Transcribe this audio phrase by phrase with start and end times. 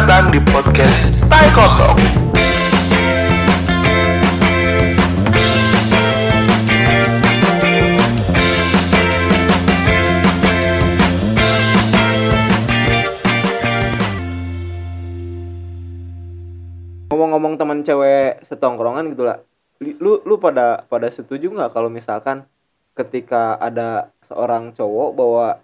[0.00, 1.92] datang di podcast Tai Kotok.
[17.12, 19.44] ngomong-ngomong teman cewek setongkrongan gitu lah
[19.84, 22.48] lu lu pada pada setuju nggak kalau misalkan
[22.96, 25.60] ketika ada seorang cowok bawa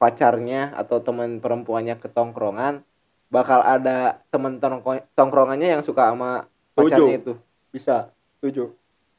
[0.00, 2.87] pacarnya atau teman perempuannya ke tongkrongan
[3.28, 7.20] bakal ada tongko- tongkrongannya yang suka sama pacarnya Setuju.
[7.20, 7.32] itu.
[7.68, 7.96] Bisa.
[8.38, 8.72] Setuju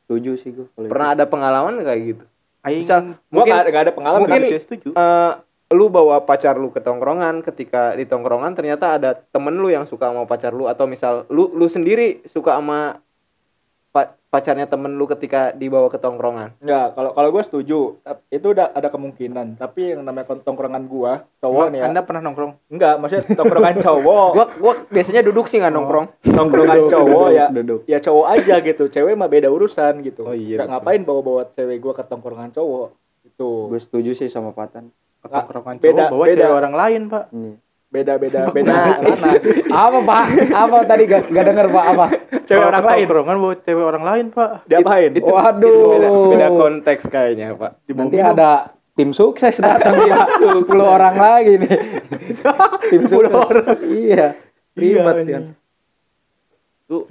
[0.10, 2.26] setuju sih gue pernah ada pengalaman kayak gitu?
[2.66, 4.90] Aing misal gua mungkin nggak ada- nggak ada pengalaman mungkin setuju.
[4.90, 5.32] eh,
[5.70, 10.10] lu bawa pacar lu ke tongkrongan ketika di tongkrongan ternyata ada temen lu yang suka
[10.10, 12.98] sama pacar lu atau misal lu lu sendiri suka sama
[14.00, 17.98] pa- pacarnya temen lu ketika dibawa ke tongkrongan Enggak, kalau kalau gue setuju.
[18.30, 19.58] Itu udah ada kemungkinan.
[19.58, 21.86] Tapi yang namanya tongkrongan gua, cowok nih ya.
[21.86, 22.52] Anda pernah nongkrong?
[22.68, 24.28] Enggak, maksudnya tongkrongan cowok.
[24.32, 27.46] gua gua biasanya duduk sih nggak nongkrong tongkrongan cowok ya.
[27.52, 27.82] duduk.
[27.84, 28.84] Ya cowok aja gitu.
[28.88, 30.24] Cewek mah beda urusan gitu.
[30.24, 30.74] Oh iya, Nggak betul.
[30.78, 32.88] ngapain bawa-bawa cewek gua ke tongkrongan cowok.
[33.22, 33.68] Itu.
[33.68, 36.36] gue setuju sih sama Patan Nggak, Tongkrongan beda- cowok bawa beda.
[36.38, 37.24] cewek orang lain, Pak.
[37.32, 37.52] ini
[37.90, 39.34] Beda-beda beda ranah.
[39.74, 40.24] apa pak?
[40.54, 41.86] Apa tadi gak, gak denger pak?
[41.90, 42.06] Apa?
[42.46, 43.06] Cewek orang lain.
[43.10, 44.50] Tongkrongan bawa cewek orang lain, Pak.
[44.70, 45.12] diapain?
[45.18, 45.90] waduh.
[45.98, 47.82] Beda, beda konteks kayaknya pak.
[47.90, 50.28] Nanti ada tim sukses datang pak.
[50.38, 51.72] 10 orang lagi nih.
[52.94, 53.82] Tim sukses.
[53.90, 54.38] iya
[54.80, 55.44] ribet kan
[56.90, 57.06] lu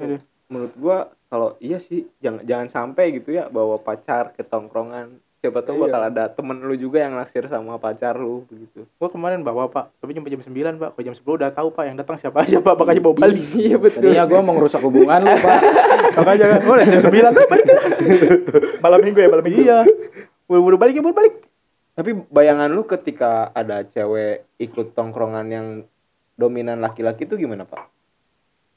[0.51, 5.61] menurut gua kalau iya sih jangan jangan sampai gitu ya bawa pacar ke tongkrongan siapa
[5.61, 5.83] tahu Iya.
[5.87, 9.95] bakal ada temen lu juga yang naksir sama pacar lu begitu Gua kemarin bawa, Pak.
[9.97, 10.91] Tapi jam jam 9, Pak.
[10.93, 12.75] Kalau jam 10 udah tahu, Pak, yang datang siapa aja, Pak.
[12.75, 13.47] Makanya bawa balik.
[13.55, 15.59] iya betul tadinya gua mau ngerusak hubungan lu pak
[16.19, 17.67] Makanya kan, boleh jam 9 Pak, balik.
[18.85, 19.61] Malam minggu ya, malam minggu.
[19.61, 19.79] Iya.
[20.45, 21.35] Buru-buru balik ya, buru balik.
[21.93, 25.67] tapi bayangan lu ketika ada cewek ikut tongkrongan yang
[26.33, 27.91] dominan laki-laki itu gimana pak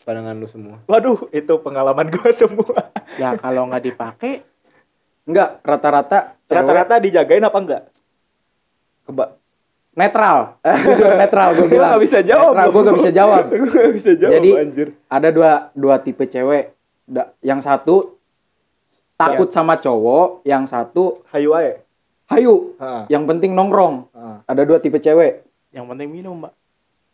[0.02, 2.90] pandangan lu semua Waduh, itu pengalaman gua semua.
[3.16, 4.42] Ya kalau nggak dipakai,
[5.24, 7.84] enggak rata-rata Rata-rata dijagain apa enggak?
[9.04, 9.26] Keba
[9.92, 10.60] netral.
[10.84, 11.90] Jujur, netral gue bilang.
[11.96, 13.44] nggak bisa jawab netral gue gak bisa jawab.
[13.52, 14.88] Gua nggak bisa jawab Jadi, anjir.
[15.08, 16.76] ada dua dua tipe cewek.
[17.04, 18.16] Da- yang satu
[19.16, 21.80] takut sama cowok yang satu Hayu ae.
[22.28, 22.74] hayu.
[22.80, 23.04] Heeh.
[23.10, 24.08] yang penting nongkrong.
[24.10, 24.38] Heeh.
[24.46, 25.44] ada dua tipe cewek.
[25.72, 26.54] Yang penting minum, Pak.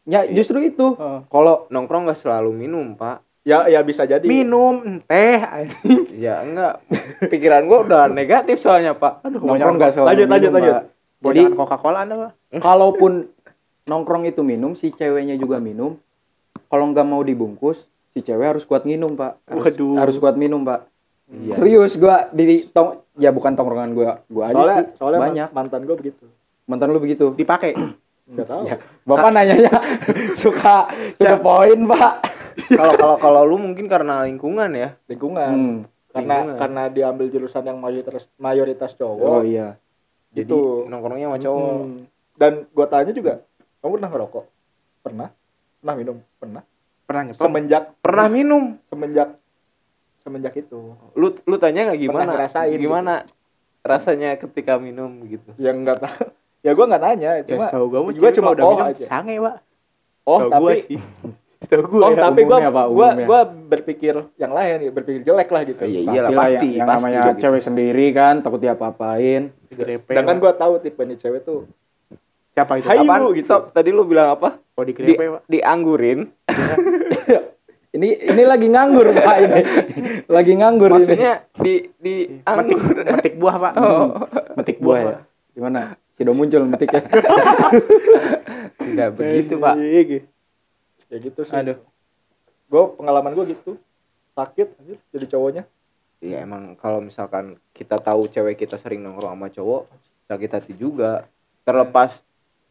[0.04, 0.98] ya justru itu.
[1.28, 4.22] Kalau nongkrong nggak selalu minum pak Ya ya bisa jadi.
[4.22, 6.04] Minum teh anjing.
[6.14, 6.84] ya enggak
[7.24, 10.76] pikiran gua udah negatif soalnya pak Aduh, nongkrong banyak gak selalu Lanjut, lanjut, minum, lanjut.
[11.18, 12.32] Jadi jadi Coca-Cola Anda, Pak.
[12.60, 13.12] kalaupun
[13.86, 15.96] nongkrong itu minum si ceweknya juga minum
[16.68, 19.96] kalau nggak mau dibungkus si cewek harus kuat minum pak harus, Waduh.
[19.96, 20.84] harus kuat minum pak
[21.28, 25.48] Iya serius gua di tong ya bukan tongkrongan gua gua aja Soalnya sih soalnya banyak
[25.48, 26.24] man- mantan gua begitu.
[26.66, 27.72] mantan lu begitu Dipakai.
[28.28, 28.64] Enggak tahu.
[28.66, 29.72] ya bapak nanyanya
[30.36, 32.14] suka suka poin pak
[32.68, 35.52] kalau kalau kalau lu mungkin karena lingkungan ya Lingkungan.
[35.52, 35.78] Hmm.
[36.10, 36.58] Karena Lingkungan.
[36.58, 39.42] karena diambil jurusan yang mayoritas mayoritas oh cowok.
[39.44, 39.78] iya
[40.30, 40.86] jadi Gitu.
[40.86, 41.98] nongkrongnya sama cowok Hmm.
[42.34, 43.42] Dan gua tanya juga,
[43.80, 44.46] kamu pernah ngerokok?
[45.02, 45.30] Pernah?
[45.80, 46.18] Pernah minum?
[46.38, 46.62] Pernah.
[47.04, 47.42] Pernah nyepong.
[47.42, 49.30] Semenjak pernah minum semenjak
[50.20, 50.94] semenjak itu.
[51.14, 52.84] lu lu tanya nggak gimana Pernah ngerasain gitu.
[52.84, 53.14] gimana
[53.82, 56.30] rasanya ketika minum gitu Ya enggak tahu.
[56.60, 59.06] Ya gua nggak nanya, Ya, cuma gua, gua cewek cuma udah oh minum aja.
[59.08, 59.56] sange, Pak.
[60.22, 60.98] Oh, Setahu tapi gua sih.
[61.58, 62.22] Setahu gua Oh, ya.
[62.24, 63.26] tapi gua umumnya.
[63.26, 65.84] gua berpikir yang lain ya, berpikir jelek lah gitu.
[65.84, 67.40] iya Pastilah pasti yang, yang pasti namanya juga.
[67.40, 71.66] cewek sendiri kan takut diapa-apain Grepe, Sedangkan gua tahu tipe nih cewek tuh
[72.52, 72.86] siapa itu?
[72.86, 73.22] Hayu Apaan?
[73.34, 73.48] gitu.
[73.48, 75.42] Sob, tadi lu bilang apa Kalau di di, grepe, Pak.
[75.48, 76.20] dianggurin
[77.90, 79.62] ini ini lagi nganggur pak ini
[80.28, 83.74] lagi nganggur ini maksudnya di di Metik, anggur metik buah, Pak.
[83.74, 84.08] Hmm,
[84.54, 85.16] metik buah ya
[85.52, 85.82] gimana
[86.14, 87.02] tidak muncul metiknya
[88.84, 89.76] tidak begitu pak
[91.08, 91.54] Ya gitu sih.
[91.54, 91.80] Aduh.
[92.68, 93.80] Gua pengalaman gua gitu.
[94.34, 95.64] Sakit anjir jadi cowoknya.
[96.18, 99.86] ya emang kalau misalkan kita tahu cewek kita sering nongkrong sama cowok
[100.26, 101.30] sakit hati juga
[101.62, 102.26] terlepas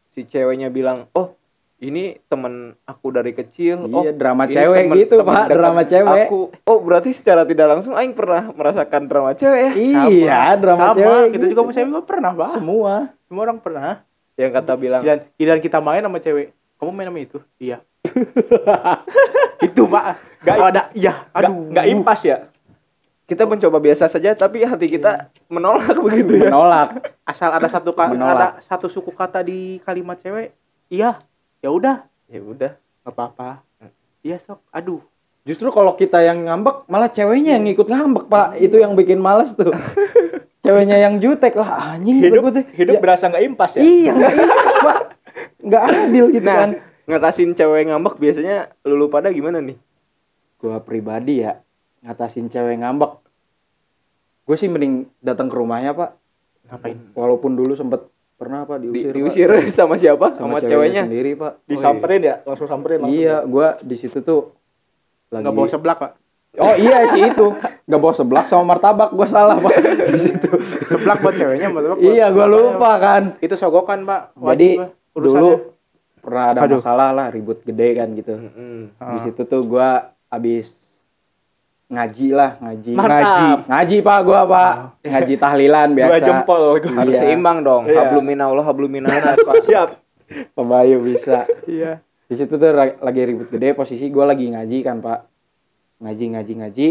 [0.09, 1.31] si ceweknya bilang oh
[1.77, 5.81] ini temen aku dari kecil oh Iya, drama ini cewek temen- gitu, temen Pak, drama
[5.81, 6.27] cewek.
[6.27, 10.95] aku oh berarti secara tidak langsung aing pernah merasakan drama cewek ya iya drama Sama,
[10.97, 11.51] cewek kita gitu.
[11.55, 12.51] juga saya juga pernah, Pak.
[12.51, 12.93] semua
[13.23, 13.91] Semua orang pernah.
[14.35, 17.39] yang kata bilang Dan giliran kita main sama cewek, kamu main sama itu?
[17.57, 17.79] Iya.
[19.67, 20.03] itu, Pak.
[20.39, 21.55] Nggak- ada iya, Nggak aduh.
[21.71, 22.37] nggak impas ya.
[23.23, 28.07] kita mencoba biasa saja tapi hati kita menolak begitu ya menolak Asal ada satu ka-
[28.07, 28.31] Menolak.
[28.31, 30.55] ada satu suku kata di kalimat cewek,
[30.87, 31.19] iya.
[31.57, 32.71] Ya udah, ya udah
[33.01, 33.59] nggak apa-apa.
[34.21, 34.63] Iya, sok.
[34.69, 35.03] Aduh.
[35.41, 39.51] justru kalau kita yang ngambek malah ceweknya yang ngikut ngambek pak itu yang bikin males
[39.53, 39.71] tuh
[40.63, 43.79] ceweknya yang jutek lah anjing Hidup gue tuh hidup ya, berasa nggak impas ya.
[43.79, 44.99] iya nggak impas pak
[45.61, 46.69] nggak adil gitu Nah, kan
[47.07, 49.79] ngatasin cewek ngambek biasanya lu, lu pada gimana nih?
[50.59, 51.63] Gua pribadi ya
[52.03, 53.19] ngatasin cewek ngambek.
[54.47, 56.15] Gue sih mending datang ke rumahnya, Pak.
[56.71, 56.97] Ngapain?
[57.11, 58.07] Walaupun dulu sempet
[58.39, 59.11] pernah Pak Di, diusir.
[59.11, 59.15] Pak.
[59.19, 60.39] diusir sama siapa?
[60.39, 61.03] Sama, ceweknya.
[61.03, 61.67] sendiri, Pak.
[61.67, 63.19] Disamperin ya, langsung samperin langsung.
[63.19, 64.55] Iya, gua di situ tuh
[65.27, 66.11] lagi Nggak bawa seblak, Pak.
[66.57, 67.47] Oh iya sih itu.
[67.85, 69.77] Gak bawa seblak sama martabak gua salah, Pak.
[70.15, 70.49] Di situ.
[70.89, 72.01] Seblak buat ceweknya, buat apa?
[72.01, 73.23] iya, gua lupa kan.
[73.43, 74.33] Itu sogokan, Pak.
[74.39, 74.89] Wajib, Jadi Pak,
[75.21, 75.76] dulu
[76.27, 76.75] pernah ada Aduh.
[76.75, 78.35] masalah lah ribut gede kan gitu.
[78.35, 78.91] Mm-mm.
[78.99, 79.15] Ah.
[79.15, 80.75] Di situ tuh gua abis
[81.87, 82.91] ngaji lah, ngaji.
[82.93, 83.07] Mantap.
[83.07, 83.47] Ngaji.
[83.65, 84.71] Ngaji Pak gua, Pak.
[85.01, 86.11] Ngaji tahlilan biasa.
[86.11, 86.91] Dua jempol gua.
[86.99, 87.21] Harus Iya.
[87.23, 87.87] seimbang dong.
[87.87, 88.03] Iya.
[88.03, 89.55] Hablum minallah, hablum minannas, Pak.
[89.71, 89.89] Siap.
[90.51, 91.47] Pembayu bisa.
[91.63, 92.03] Iya.
[92.27, 95.19] Di situ tuh ra- lagi ribut gede, posisi gua lagi ngaji kan, Pak.
[96.03, 96.87] Ngaji, ngaji, ngaji.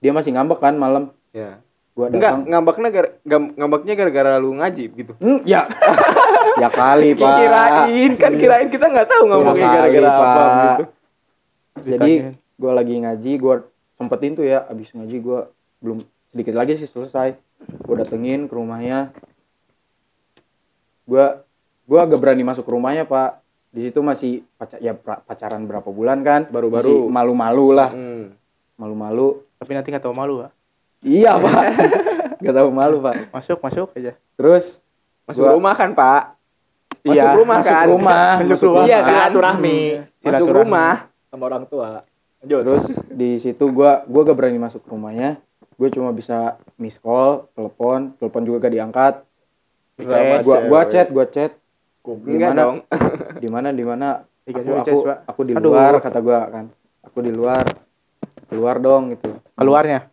[0.00, 1.12] Dia masih ngambek kan malam.
[1.30, 1.60] Ya.
[1.92, 2.48] Gua Enggak, datang.
[2.48, 5.12] ngambeknya gara, gam- ngambeknya gara-gara lu ngaji gitu.
[5.20, 5.68] Hmm, ya.
[6.60, 7.32] ya kali, Pak.
[7.36, 10.84] Kirain kan kirain kita nggak tahu ngambeknya kali, gara-gara apa gitu.
[11.86, 12.12] Jadi
[12.54, 13.54] gue lagi ngaji, gue
[13.94, 15.40] sempetin tuh ya, abis ngaji gue
[15.80, 15.98] belum
[16.30, 17.34] sedikit lagi sih selesai.
[17.80, 19.12] Gue datengin ke rumahnya.
[21.04, 21.24] Gue
[21.84, 23.42] gue agak berani masuk ke rumahnya pak.
[23.70, 26.46] Di situ masih paca ya pacaran berapa bulan kan?
[26.46, 27.06] Baru-baru.
[27.06, 28.34] Malu-malu lah, Hmm.
[28.74, 29.46] malu-malu.
[29.56, 30.50] Tapi nanti nggak tahu malu, Pak.
[31.00, 31.64] Iya pak,
[32.44, 33.30] gak tahu malu pak.
[33.30, 34.12] Masuk, masuk aja.
[34.36, 34.84] Terus
[35.24, 36.39] Masuk Gua- rumah kan, Pak?
[37.00, 37.86] Masuk Iya, rumah masuk kan?
[37.88, 38.84] rumah, Masuk masuk rumah.
[38.84, 39.08] Iya kan?
[39.08, 39.78] Silaturahmi
[40.20, 40.92] Masuk rumah.
[41.26, 41.88] sama orang tua.
[42.40, 42.60] Lanjut.
[42.62, 45.40] Terus di situ gua gua gak berani masuk rumahnya.
[45.74, 49.14] Gue cuma bisa miss call, telepon, telepon juga gak diangkat.
[49.98, 51.52] Sama Gua gua chat, gua chat.
[52.02, 52.56] Gimana?
[52.58, 52.76] dong.
[53.36, 54.20] Di mana di mana?
[54.42, 55.70] Aku aku, aku di Aduh.
[55.70, 56.64] luar kata gua kan.
[57.02, 57.64] Aku di luar.
[58.46, 59.30] Keluar dong gitu.
[59.54, 60.10] Keluarnya.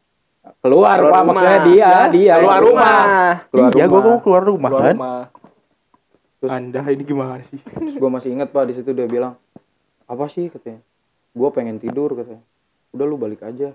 [0.62, 1.24] Keluar, Keluar Pak, rumah.
[1.28, 2.34] maksudnya dia, Ya, dia.
[2.38, 2.95] keluar yang rumah.
[3.50, 4.04] Keluar iya, gua rumah.
[4.06, 4.95] gua keluar rumah Keluar kan.
[4.95, 5.19] rumah.
[6.38, 7.57] Terus- Anda ini gimana sih?
[7.57, 9.34] Terus gua masih ingat, Pak, di situ dia bilang,
[10.06, 10.80] "Apa sih?" katanya.
[11.34, 12.42] Gua pengen tidur katanya.
[12.94, 13.74] Udah lu balik aja.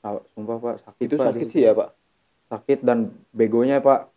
[0.00, 1.02] Ah, Sumpah, Pak, sakit.
[1.02, 1.90] Itu Pak, sakit sih ya, Pak.
[2.50, 4.10] sakit dan begonya pak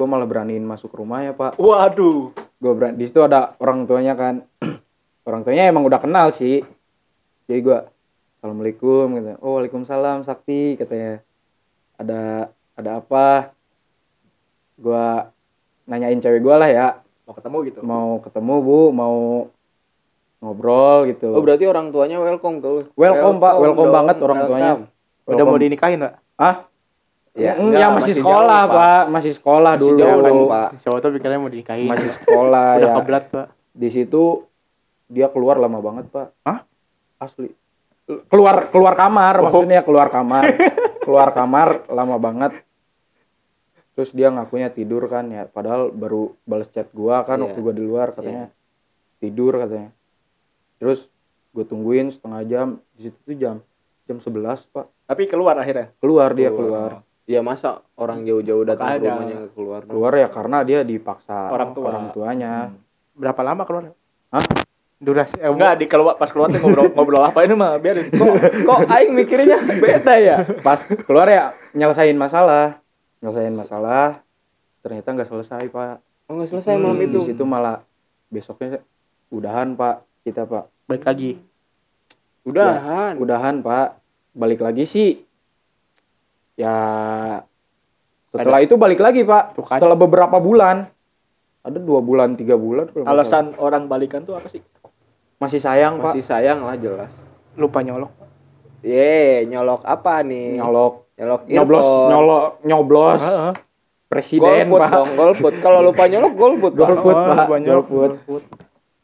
[0.00, 2.32] gue malah beraniin masuk rumah ya pak Waduh.
[2.56, 4.48] gue berani di situ ada orang tuanya kan
[5.28, 6.64] orang tuanya emang udah kenal sih
[7.44, 7.78] jadi gue
[8.32, 11.20] assalamualaikum gitu oh waalaikumsalam sakti katanya
[12.00, 12.48] ada
[12.80, 13.52] ada apa
[14.80, 15.06] gue
[15.90, 16.88] nanyain cewek gue lah ya
[17.26, 17.78] Mau ketemu gitu.
[17.82, 19.16] mau ketemu bu mau
[20.40, 22.82] ngobrol gitu Oh, berarti orang tuanya welcome ke lu.
[22.94, 23.54] Welcome, Pak.
[23.56, 24.72] Welcome dong, banget orang tuanya.
[24.72, 24.86] welcome.
[25.22, 25.62] Udah mau Welcome.
[25.62, 26.14] dinikahin, Pak?
[26.36, 26.56] ah
[27.32, 28.80] Ya, ya, enggak, masih, masih sekolah jauh, Pak.
[28.80, 30.68] pak masih sekolah Masih dulu jauh dong, Pak.
[30.68, 31.86] Si cowok tuh pikirnya mau dinikahin.
[31.86, 33.46] masih sekolah Udah ya kebelat, Pak.
[33.72, 34.22] di situ
[35.06, 36.62] dia keluar lama banget pak Hah?
[37.18, 37.50] asli
[38.26, 40.42] keluar keluar kamar maksudnya keluar kamar
[41.04, 42.52] keluar kamar lama banget
[43.92, 47.44] terus dia ngakunya tidur kan ya padahal baru balas chat gua kan Iya.
[47.44, 48.48] waktu gua di luar katanya
[49.16, 49.90] tidur katanya
[50.76, 51.12] terus
[51.50, 53.56] gue tungguin setengah jam di situ tuh jam
[54.04, 54.32] jam 11
[54.70, 55.90] pak Tapi keluar akhirnya.
[55.96, 59.80] keluar dia keluar Iya, masa orang jauh-jauh datang ke rumahnya keluar.
[59.84, 61.84] keluar ya karena dia dipaksa Orang tua.
[61.86, 62.52] orang tuanya
[63.12, 63.92] Berapa lama keluar?
[64.30, 64.42] Hah?
[64.96, 68.08] Durasi eh, Enggak, di keluar pas keluar tuh ngobrol ngobrol apa ini mah biarin.
[68.08, 70.36] Kok Kok aing mikirnya beda ya?
[70.58, 72.79] pas keluar ya nyelesain masalah
[73.20, 74.24] nyelesain masalah
[74.80, 77.26] ternyata nggak selesai pak Oh, nggak selesai malam di itu.
[77.26, 77.82] situ malah
[78.26, 78.78] besoknya
[79.28, 81.32] udahan pak kita pak balik lagi.
[82.40, 83.18] Udahan.
[83.18, 83.98] udahan pak
[84.32, 85.18] balik lagi sih
[86.54, 86.76] ya
[88.26, 89.76] setelah itu balik lagi pak Tuh kan.
[89.76, 90.86] setelah beberapa bulan
[91.60, 93.26] ada dua bulan tiga bulan kalau nggak salah.
[93.26, 94.62] alasan orang balikan tuh apa sih?
[95.36, 97.26] masih sayang pak Masih sayang lah jelas.
[97.58, 98.12] Lupa nyolok.
[98.80, 100.56] Ye, nyolok apa nih?
[100.56, 103.52] nyolok Nyolok nyoblos nyolok nyoblos Heeh.
[104.08, 105.54] presiden golput pak dong, golput.
[105.60, 106.80] Kalau lupa nyolok golput, Pak.
[106.82, 108.42] golput Oh, pak golput Golput.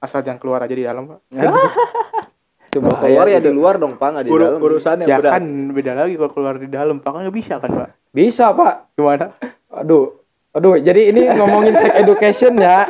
[0.02, 1.18] Asal jangan keluar aja di dalam, Pak.
[2.76, 4.58] Kalau bahaya keluar ya di luar dong, Pak, nggak di dalam.
[4.60, 5.32] urusannya Ya berat.
[5.38, 7.08] kan beda lagi kalau keluar di dalam, Pak.
[7.08, 7.90] Kan nggak bisa kan, Pak?
[8.16, 9.32] bisa pak Gimana?
[9.72, 10.16] Aduh,
[10.56, 10.80] aduh.
[10.80, 12.88] Jadi ini ngomongin sex education ya.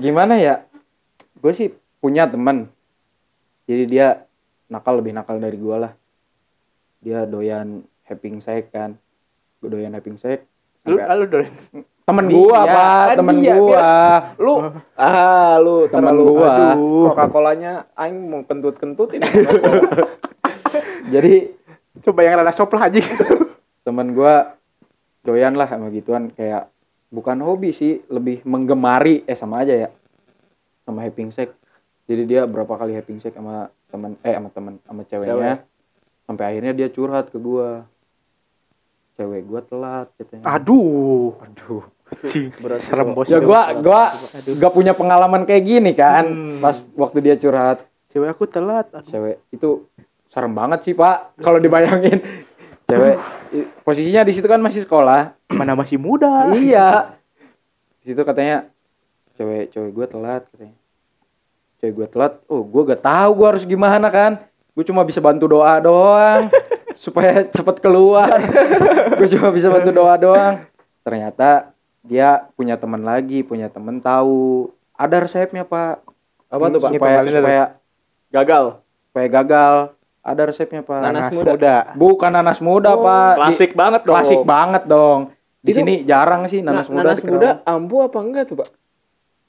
[0.00, 0.64] Gimana ya?
[1.38, 1.68] Gue sih
[2.00, 2.68] punya teman.
[3.68, 4.24] Jadi dia
[4.66, 5.92] nakal lebih nakal dari gue lah.
[6.98, 8.98] Dia doyan having sex kan.
[9.58, 10.42] Gue doyan having sex.
[10.82, 11.52] Lu Sampai- lu doain.
[12.08, 13.90] temen Dia, gua pak, kan temen dia, gua.
[14.40, 14.54] Lu
[14.96, 16.48] ah, lu Temen terlalu gua.
[16.72, 17.04] aduh.
[17.12, 19.20] Coca-Colanya aing mau kentut-kentutin.
[21.14, 21.34] Jadi
[21.98, 23.02] Coba yang rada sop lah aja.
[23.86, 24.54] temen gua
[25.20, 26.70] doyan lah sama gituan kayak
[27.10, 29.88] bukan hobi sih, lebih menggemari eh sama aja ya.
[30.86, 31.50] Sama having sex.
[32.06, 35.66] Jadi dia berapa kali having sex sama teman eh sama teman sama ceweknya.
[36.28, 37.88] Sampai akhirnya dia curhat ke gua.
[39.16, 40.44] Cewek gua telat katanya.
[40.44, 41.32] Aduh.
[41.40, 41.82] Aduh.
[42.28, 43.28] Sih, Berat serem bos.
[43.28, 43.48] Ya itu.
[43.48, 44.12] gua gua
[44.60, 48.88] gak punya pengalaman kayak gini kan pas waktu dia curhat cewek aku telat.
[48.92, 49.04] Aduh.
[49.04, 49.88] cewek itu
[50.28, 52.20] serem banget sih pak kalau dibayangin
[52.88, 53.16] cewek
[53.80, 56.52] posisinya di situ kan masih sekolah Mana masih muda.
[56.52, 57.16] iya
[58.04, 58.68] di situ katanya
[59.36, 60.76] cewek cewek gue telat katanya
[61.80, 64.40] cewek gue telat oh gue gak tahu gue harus gimana kan
[64.78, 66.46] gue cuma bisa bantu doa doang
[66.94, 68.30] supaya cepet keluar.
[69.18, 70.62] Gue cuma bisa bantu doa doang.
[71.02, 74.70] Ternyata dia punya teman lagi punya temen tahu.
[74.94, 75.98] Ada resepnya pak.
[76.46, 76.90] Apa tuh, Pak?
[76.94, 77.64] supaya supaya
[78.30, 78.78] Gagal.
[79.10, 79.74] supaya gagal.
[80.22, 81.00] Ada resepnya pak.
[81.02, 81.50] Nanas Nanas muda.
[81.50, 81.76] muda.
[81.98, 83.32] bukan nanas muda pak.
[83.34, 84.14] Di- Klasik banget dong.
[84.14, 85.20] klasik banget dong.
[85.58, 88.70] Di Itu- sini jarang sih Nah, nanas muda nanas muda ampuh apa enggak tuh, Pak?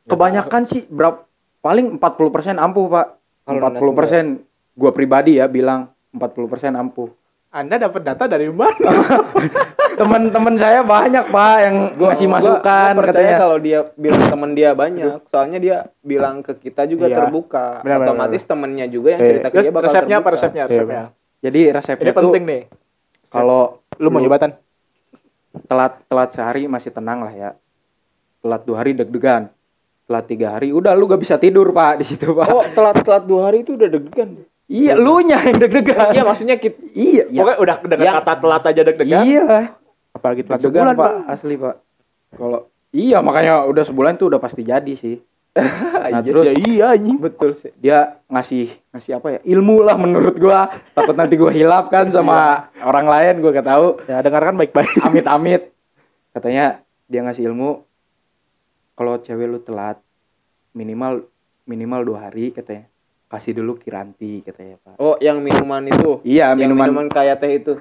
[0.06, 1.22] kebanyakan sih berapa
[1.62, 3.08] paling 40% ampuh pak.
[3.46, 4.49] Kalau 40%
[4.80, 6.40] gua pribadi ya bilang 40%
[6.74, 7.12] ampuh
[7.50, 8.72] Anda dapat data dari mana?
[10.00, 14.70] teman-teman saya banyak pak yang ngasih masukan gua percaya katanya kalau dia bilang teman dia
[14.72, 17.18] banyak, soalnya dia bilang ke kita juga Iya.
[17.20, 17.82] terbuka.
[17.82, 19.30] Benar, benar, Otomatis temennya juga yang Iya.
[19.30, 20.36] cerita ke dia bakal resepnya apa terbuka.
[20.38, 20.62] resepnya?
[20.62, 21.04] Iya, Resepnya.
[21.42, 22.62] jadi resepnya Ini tuh penting nih.
[23.28, 23.62] kalau
[23.98, 24.52] Lu mau jabatan?
[25.66, 27.50] telat telat sehari masih tenang lah ya
[28.40, 29.50] telat dua hari deg-degan
[30.06, 33.50] telat tiga hari udah lu gak bisa tidur pak di situ pak Oh, telat-telat dua
[33.50, 34.46] hari itu udah deg-degan.
[34.70, 36.14] Iya lu nya yang deg-degan.
[36.14, 37.26] Iya, maksudnya kita iya.
[37.26, 39.22] iya Pokoknya udah dengan Yang- kata telat aja deg-degan.
[39.26, 39.48] iya.
[40.10, 41.10] Apalagi telat deg-degan sebulan, pak.
[41.10, 41.34] Pak.
[41.34, 41.76] asli pak.
[42.32, 42.60] Kalau
[42.90, 45.18] iya makanya udah sebulan tuh udah pasti jadi sih.
[46.10, 47.18] Nah terus Ya iya anjing.
[47.20, 47.70] betul sih.
[47.76, 49.40] dia ngasih ngasih apa ya?
[49.44, 50.70] Ilmu lah menurut gua.
[50.94, 53.88] Takut nanti gua hilaf kan sama orang lain gua gak tahu.
[54.06, 54.90] Ya dengarkan baik-baik.
[55.04, 55.70] amit-amit.
[56.30, 57.82] Katanya dia ngasih ilmu
[58.94, 59.98] kalau cewek lu telat
[60.72, 61.26] minimal
[61.64, 62.89] minimal dua hari katanya
[63.30, 66.18] kasih dulu kiranti katanya pak Oh, yang minuman itu.
[66.24, 67.78] iya Yang minuman, minuman kayak teh itu.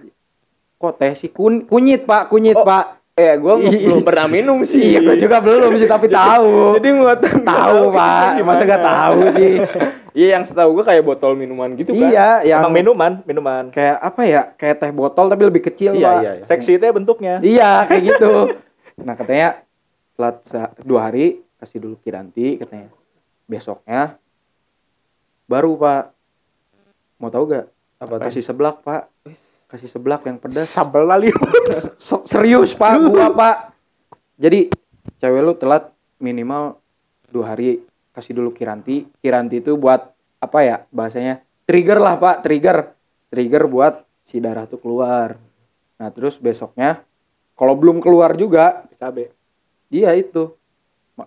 [0.76, 4.94] kok teh sih kun kunyit pak kunyit Oh, pak Eh, gua belum pernah minum sih.
[4.94, 9.58] iya gua juga belum sih tapi tahu Jadi muat tahu pak masa gak tahu sih
[10.18, 11.98] Iya, yang setahu gua kayak botol minuman gitu kan.
[12.04, 13.70] iya yang Emang minuman, minuman.
[13.70, 16.44] kayak apa ya kayak teh botol tapi lebih kecil Iya, pak iya, iya.
[16.44, 17.34] Seksi itu bentuknya.
[17.38, 18.32] Iya kayak gitu.
[18.98, 19.48] Nah katanya
[20.12, 20.38] telat
[20.82, 21.26] dua hari
[21.56, 22.90] kasih dulu kiranti katanya.
[23.46, 24.14] Besoknya
[25.48, 26.12] baru pak.
[27.18, 27.66] Mau tahu gak?
[27.98, 28.24] Apa tuh?
[28.30, 29.10] Kasih seblak pak.
[29.66, 30.68] Kasih seblak yang pedas.
[30.70, 31.32] Sambal lali.
[31.74, 33.56] Se- serius pak gua pak.
[34.38, 34.70] Jadi
[35.18, 35.90] cewek lu telat
[36.22, 36.78] minimal
[37.32, 37.82] dua hari
[38.14, 39.08] kasih dulu kiranti.
[39.18, 41.42] Kiranti itu buat apa ya bahasanya?
[41.66, 42.44] Trigger lah pak.
[42.46, 42.94] Trigger.
[43.32, 45.34] Trigger buat si darah tuh keluar.
[45.98, 47.02] Nah terus besoknya
[47.58, 49.34] kalau belum keluar juga Cabe.
[49.90, 50.54] Iya itu.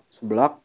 [0.08, 0.61] Seblak.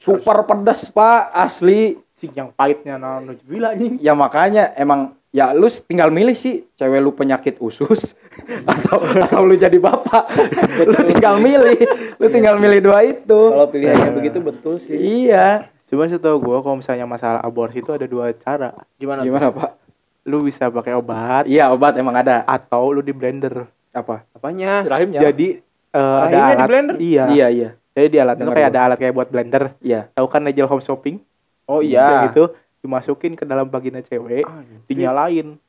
[0.00, 2.00] Super pedas pak asli.
[2.16, 4.00] Sing yang pahitnya nano gila anjing.
[4.00, 8.16] Ya makanya emang ya lu tinggal milih sih cewek lu penyakit usus
[8.72, 10.24] atau atau lu jadi bapak.
[10.90, 11.76] lu tinggal milih.
[12.16, 13.40] Lu tinggal milih dua itu.
[13.52, 14.96] Kalau pilihannya begitu betul sih.
[14.96, 15.68] Iya.
[15.92, 18.72] Cuma setahu gua kalau misalnya masalah aborsi itu ada dua cara.
[18.96, 19.20] Gimana?
[19.20, 19.76] Gimana pak?
[20.24, 22.44] Lu bisa pakai obat Iya obat emang ada.
[22.48, 23.68] atau lu di blender.
[23.92, 24.24] Apa?
[24.32, 24.88] Apanya?
[24.88, 25.20] Rahimnya.
[25.20, 25.60] Jadi
[25.92, 26.68] eh, ada Rahimnya di alat.
[26.68, 26.96] blender?
[26.96, 27.24] Iya.
[27.28, 29.76] Iya iya Jadi di alat itu kayak ada alat kayak buat blender.
[29.84, 30.08] iya.
[30.16, 31.20] Tahu kan Nigel home shopping?
[31.68, 32.24] Oh Yang iya.
[32.32, 32.44] gitu
[32.80, 34.48] dimasukin ke dalam vagina cewek,
[34.88, 35.60] dinyalain.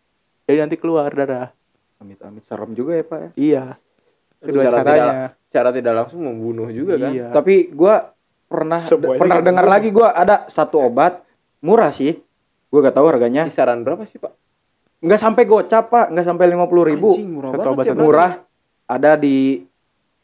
[0.48, 1.52] Jadi nanti keluar darah.
[2.00, 3.30] Amit-amit serem juga ya pak ya.
[3.36, 3.64] Iya.
[4.42, 4.96] Kedua Secara caranya.
[4.96, 5.16] tidak,
[5.52, 7.12] secara tidak langsung membunuh juga kan.
[7.12, 7.28] Iya.
[7.36, 8.16] Tapi gua
[8.48, 11.20] pernah Semuanya pernah kan dengar lagi gua ada satu obat
[11.60, 12.16] murah sih.
[12.72, 13.44] Gua gak tahu harganya.
[13.46, 14.32] Kisaran berapa sih, Pak?
[15.02, 17.18] Nggak sampai gocap pak, nggak sampai lima puluh ribu.
[17.18, 18.32] Anjing, murah Satu obat ya, murah
[18.86, 19.66] ada di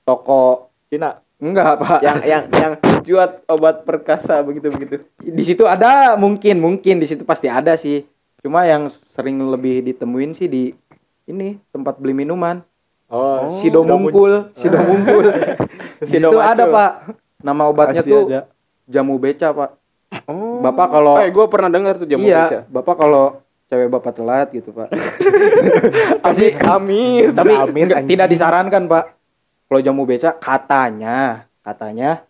[0.05, 1.17] toko Cina.
[1.37, 4.95] Enggak pak Yang yang yang juat obat perkasa begitu begitu.
[5.17, 8.05] di situ ada mungkin mungkin di situ pasti ada sih
[8.39, 10.73] cuma yang sering lebih ditemuin sih di
[11.25, 12.61] ini tempat beli minuman
[13.07, 15.31] Oh, sido mungkul sido mungkul
[16.01, 16.75] di situ Sido ada macul.
[16.75, 16.91] pak
[17.39, 18.41] nama obatnya Pasti tuh ada.
[18.85, 19.71] jamu beca pak
[20.23, 20.59] Oh.
[20.59, 22.59] bapak kalau Eh, gua pernah dengar tuh jamu iya beca.
[22.69, 23.25] bapak kalau
[23.65, 24.87] cewek bapak telat gitu pak
[26.21, 27.31] kasih Amir.
[27.31, 28.07] tapi anjing.
[28.07, 29.16] tidak disarankan pak
[29.67, 32.23] kalau jamu beca katanya katanya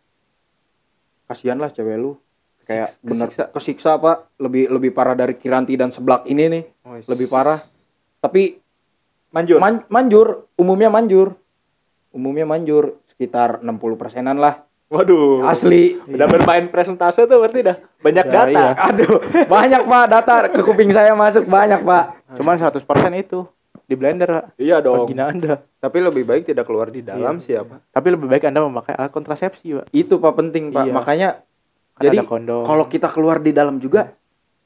[1.26, 2.18] kasihan lah cewek lu.
[2.64, 3.28] Kayak Kesik- bener.
[3.28, 3.44] kesiksa.
[3.50, 4.18] kesiksa pak.
[4.38, 6.64] Lebih lebih parah dari kiranti dan seblak ini nih.
[6.84, 7.06] Oh, iya.
[7.08, 7.62] lebih parah.
[8.18, 8.60] Tapi
[9.30, 9.58] manjur.
[9.58, 10.52] man- manjur.
[10.56, 11.38] Umumnya manjur.
[12.12, 13.00] Umumnya manjur.
[13.06, 14.68] Sekitar 60 persenan lah.
[14.88, 15.44] Waduh.
[15.44, 16.00] asli.
[16.02, 17.76] Udah bermain presentase tuh berarti dah.
[18.00, 18.48] Banyak Ya, data.
[18.50, 18.68] iya.
[18.74, 19.20] aduh.
[19.46, 20.36] Banyak pak data.
[20.50, 21.44] Ke kuping saya masuk.
[21.46, 22.04] Banyak pak.
[22.36, 23.44] Cuman 100% itu
[23.88, 24.52] di blender.
[24.60, 25.08] Iya dong.
[25.08, 25.64] vagina Anda.
[25.80, 27.80] Tapi lebih baik tidak keluar di dalam siapa?
[27.88, 29.86] Tapi lebih baik Anda memakai alat kontrasepsi, Pak.
[29.90, 30.94] itu pak penting pak Iya.
[30.94, 31.30] makanya
[31.96, 32.18] Kan jadi
[32.62, 34.14] kalau kita keluar di dalam juga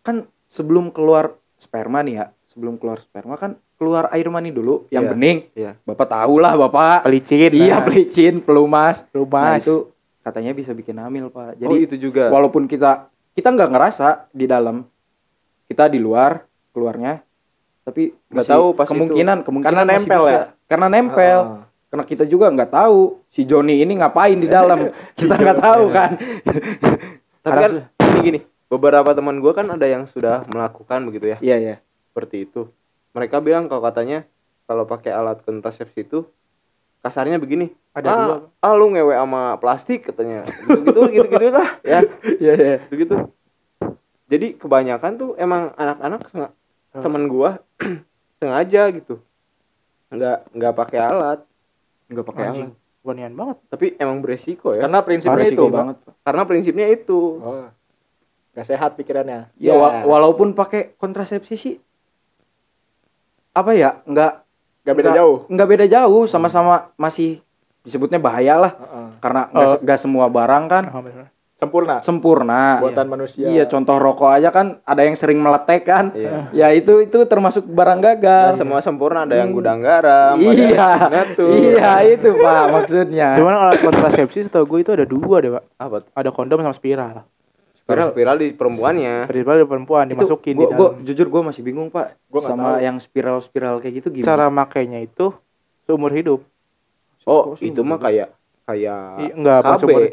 [0.02, 5.06] kan sebelum keluar sperma nih ya sebelum keluar sperma kan keluar air mani dulu yang
[5.06, 5.12] Iya.
[5.14, 5.38] bening.
[5.54, 5.72] Iya.
[5.82, 7.06] Bapak tahu lah bapak.
[7.06, 7.52] Pelicin.
[7.56, 7.86] Iya nah.
[7.86, 9.06] pelicin, pelumas.
[9.08, 9.62] Nah Lumas.
[9.64, 9.76] itu
[10.20, 11.56] katanya bisa bikin hamil pak.
[11.56, 12.28] Jadi Jadi itu juga.
[12.28, 14.84] walaupun kita kita nggak ngerasa di dalam,
[15.66, 16.44] kita di luar
[16.76, 17.24] keluarnya,
[17.82, 18.92] tapi Nggak tahu pas itu.
[18.94, 20.32] kemungkinan kemungkinan Karena nempel bisa.
[20.34, 20.42] ya?
[20.70, 21.38] Karena nempel.
[21.42, 21.62] Ah.
[21.92, 24.88] Karena kita juga nggak tahu si Joni ini ngapain di dalam.
[25.20, 26.16] kita nggak tahu kan.
[27.44, 31.58] Tapi kan gini gini, beberapa teman gua kan ada yang sudah melakukan begitu ya, Iya
[31.58, 31.76] iya.
[32.14, 32.70] seperti itu.
[33.18, 34.30] Mereka bilang kalau katanya
[34.70, 36.30] kalau pakai alat kontrasepsi itu
[37.02, 37.74] kasarnya begini.
[37.98, 38.36] Ada ah, dua.
[38.62, 40.46] ah lu ngewe sama plastik katanya.
[40.46, 42.00] Gitu gitu gitu, lah ya.
[42.40, 42.78] Iya iya.
[42.88, 43.16] Gitu gitu.
[44.32, 46.30] Jadi kebanyakan tuh emang anak-anak
[46.92, 47.58] senga- teman gua
[48.38, 49.16] sengaja gitu.
[50.10, 51.40] Nggak nggak pakai alat,
[52.06, 52.72] Nggak pakai alat.
[53.02, 53.58] Beranian banget.
[53.66, 54.86] tapi emang beresiko ya.
[54.86, 55.98] Karena prinsipnya Resiko itu, banget.
[56.22, 57.20] Karena prinsipnya itu.
[57.40, 57.66] Oh.
[58.52, 59.50] Gak sehat pikirannya.
[59.56, 59.74] Ya, Ya.
[59.74, 61.76] wa- walaupun pakai kontrasepsi sih
[63.50, 64.34] apa ya nggak
[64.82, 65.38] Gak beda nggak- jauh.
[65.46, 67.44] nggak beda jauh sama-sama masih
[67.82, 69.08] disebutnya bahaya lah Heeh.
[69.18, 69.72] karena nggak Oh.
[69.72, 71.28] se- nggak semua barang kan Ah, bener.
[71.62, 72.02] Sempurna.
[72.02, 73.46] sempurna Buatan manusia.
[73.46, 76.50] iya contoh rokok aja kan ada yang sering meletek kan Iya.
[76.50, 81.06] ya itu itu termasuk barang gagal Nggak semua sempurna ada yang gudang garam, iya
[81.38, 85.64] iya itu pak maksudnya Cuman alat kontrasepsi setahu gue itu ada dua deh, Pak.
[85.78, 85.96] Apa?
[86.02, 86.10] tuh?
[86.12, 87.30] Ada kondom sama spiral.
[87.78, 89.16] Spiral, spiral di perempuannya.
[89.26, 91.06] Spiral ada perempuan itu dimasukin di gua, gua, dalam.
[91.06, 92.82] jujur gue masih bingung pak Gua sama tahu.
[92.82, 95.30] yang spiral spiral kayak gitu gimana Cara makainya itu
[95.84, 96.42] seumur hidup.
[97.22, 98.34] Oh, Kok itu mah kayak
[98.66, 100.10] kayak enggak, seumur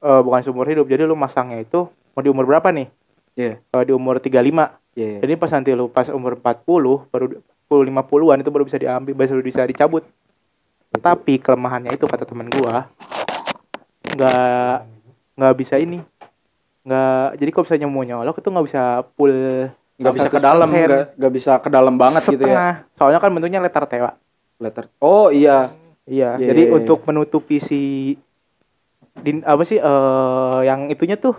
[0.00, 0.86] eh, bukan seumur hidup.
[0.86, 2.88] Jadi lu masangnya itu mau di umur berapa nih?
[3.36, 3.52] Iya.
[3.60, 4.76] Eh, di umur 35.
[4.96, 5.20] Iya.
[5.20, 7.26] Jadi pas nanti lu pas umur 40 baru
[7.68, 10.04] 40 50-an itu baru bisa diambil, baru bisa dicabut.
[10.96, 12.88] Tapi kelemahannya itu kata teman gua
[14.06, 14.76] nggak
[15.36, 16.00] nggak bisa ini.
[16.86, 18.82] nggak jadi kalau misalnya mau nyolok itu nggak bisa
[19.18, 19.34] full
[19.98, 21.18] nggak bisa ke dalam 100%.
[21.18, 22.72] nggak bisa ke dalam banget gitu ya setengah.
[22.94, 24.14] Soalnya kan bentuknya letter T, Pak.
[24.62, 25.66] letter oh iya
[26.06, 26.76] Iya, Iya, jadi iya, iya.
[26.78, 28.14] untuk menutupi si
[29.20, 31.36] din apa sih eh yang itunya tuh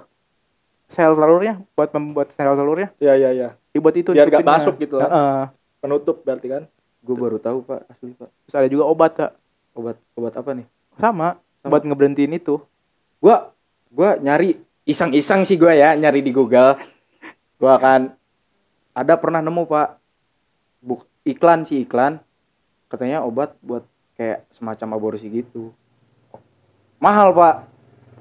[0.88, 3.50] sel telurnya buat membuat sel telurnya Iya iya iya.
[3.70, 5.10] dibuat itu Biar nggak masuk gitu lah.
[5.10, 5.42] Heeh.
[5.78, 6.63] Penutup berarti kan.
[6.98, 9.32] gue baru tahu pak asli pak Terus ada juga obat kak
[9.72, 11.70] obat obat apa nih sama, Sama.
[11.72, 12.60] buat ngeberhentiin itu.
[13.24, 13.54] gua
[13.88, 16.76] gua nyari iseng-iseng sih gua ya nyari di Google
[17.56, 18.12] gua akan
[18.92, 20.02] ada pernah nemu pak
[20.84, 22.20] buk iklan sih iklan
[22.88, 23.86] katanya obat buat
[24.18, 25.72] kayak semacam aborsi gitu
[26.98, 27.66] mahal pak.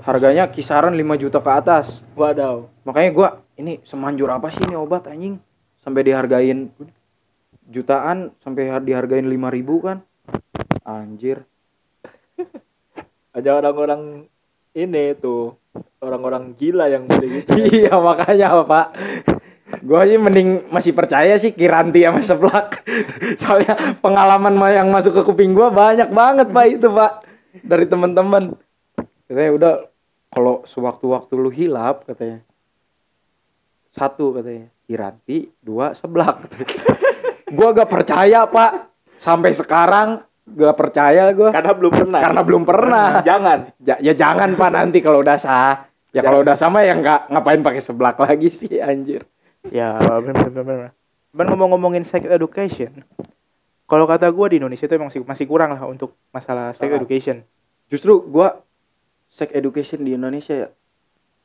[0.05, 2.05] Harganya kisaran 5 juta ke atas.
[2.12, 2.69] Wadaw.
[2.85, 5.41] makanya gua ini semanjur apa sih ini obat anjing?
[5.81, 6.69] Sampai dihargain
[7.67, 10.05] jutaan sampai har- dihargain 5000 ribu kan?
[10.85, 11.43] Anjir.
[13.33, 14.29] Aja orang-orang
[14.77, 15.57] ini tuh
[16.01, 17.57] orang-orang gila yang beli gitu.
[17.81, 18.87] iya makanya pak.
[19.83, 22.85] Gue sih mending masih percaya sih Kiranti sama seblak.
[23.41, 27.25] Soalnya pengalaman ma- yang masuk ke kuping gue banyak banget pak itu pak.
[27.65, 28.53] Dari teman-teman
[29.27, 29.75] katanya udah
[30.31, 32.43] kalau sewaktu-waktu lu hilap katanya
[33.91, 36.47] satu katanya Kiranti dua seblak
[37.57, 38.87] gue gak percaya pak
[39.19, 42.21] sampai sekarang gak percaya gue Karena belum pernah.
[42.23, 43.59] karena belum pernah Jangan.
[43.83, 45.91] Ya, ya jangan pak nanti kalau udah sah.
[46.15, 49.27] Ya kalau udah sama ya nggak ngapain pakai seblak lagi sih anjir.
[49.69, 50.91] Ya, benar benar benar.
[51.29, 53.05] Cuman ngomong-ngomongin sex education.
[53.85, 57.45] Kalau kata gua di Indonesia itu emang masih masih kurang lah untuk masalah sex education.
[57.93, 58.65] Justru gua
[59.27, 60.69] sex education di Indonesia ya.